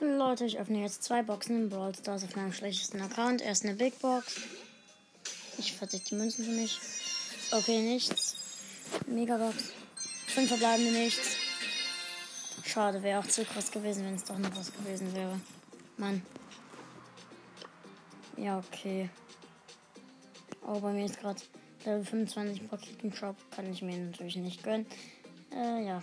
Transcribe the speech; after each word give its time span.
Leute, 0.00 0.44
ich 0.44 0.60
öffne 0.60 0.80
jetzt 0.80 1.02
zwei 1.02 1.22
Boxen 1.22 1.62
im 1.62 1.68
Brawl 1.70 1.92
Stars 1.92 2.22
auf 2.22 2.36
meinem 2.36 2.52
schlechtesten 2.52 3.00
Account. 3.00 3.42
Erst 3.42 3.64
eine 3.64 3.74
Big 3.74 3.98
Box. 3.98 4.36
Ich 5.58 5.72
verzichte 5.72 6.10
die 6.10 6.14
Münzen 6.14 6.44
für 6.44 6.52
mich. 6.52 6.78
Okay, 7.50 7.82
nichts. 7.82 8.36
Megabox. 9.08 9.72
Fünf 10.28 10.48
verbleibende 10.48 10.92
nichts. 10.92 11.36
Schade, 12.64 13.02
wäre 13.02 13.18
auch 13.18 13.26
zu 13.26 13.44
krass 13.44 13.72
gewesen, 13.72 14.04
wenn 14.04 14.14
es 14.14 14.24
doch 14.24 14.38
noch 14.38 14.54
was 14.56 14.72
gewesen 14.72 15.12
wäre. 15.16 15.40
Mann. 15.96 16.22
Ja, 18.36 18.58
okay. 18.58 19.10
Oh, 20.64 20.78
bei 20.78 20.92
mir 20.92 21.06
ist 21.06 21.18
gerade 21.18 21.40
Level 21.84 22.04
25 22.04 22.68
Paketen 22.70 23.12
Shop. 23.12 23.34
Kann 23.50 23.72
ich 23.72 23.82
mir 23.82 23.98
natürlich 23.98 24.36
nicht 24.36 24.62
gönnen. 24.62 24.86
Äh, 25.52 25.86
ja. 25.86 26.02